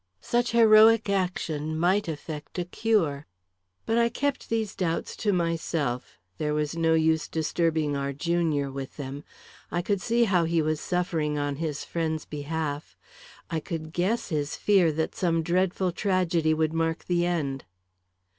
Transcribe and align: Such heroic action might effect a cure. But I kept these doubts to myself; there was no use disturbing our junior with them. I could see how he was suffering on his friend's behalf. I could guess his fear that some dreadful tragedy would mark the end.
Such 0.23 0.49
heroic 0.51 1.11
action 1.11 1.77
might 1.77 2.07
effect 2.07 2.57
a 2.57 2.65
cure. 2.65 3.27
But 3.85 3.99
I 3.99 4.09
kept 4.09 4.49
these 4.49 4.73
doubts 4.73 5.15
to 5.17 5.31
myself; 5.31 6.17
there 6.39 6.55
was 6.55 6.75
no 6.75 6.95
use 6.95 7.27
disturbing 7.27 7.95
our 7.95 8.11
junior 8.11 8.71
with 8.71 8.97
them. 8.97 9.23
I 9.71 9.83
could 9.83 10.01
see 10.01 10.23
how 10.23 10.45
he 10.45 10.59
was 10.59 10.81
suffering 10.81 11.37
on 11.37 11.57
his 11.57 11.83
friend's 11.83 12.25
behalf. 12.25 12.97
I 13.51 13.59
could 13.59 13.93
guess 13.93 14.29
his 14.29 14.55
fear 14.55 14.91
that 14.91 15.13
some 15.13 15.43
dreadful 15.43 15.91
tragedy 15.91 16.55
would 16.55 16.73
mark 16.73 17.03
the 17.05 17.27
end. 17.27 17.65